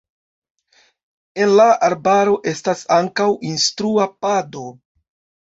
En 1.45 1.53
la 1.59 1.67
arbaro 1.87 2.33
estas 2.53 2.81
ankaŭ 2.97 3.29
instrua 3.53 4.09
pado. 4.27 4.67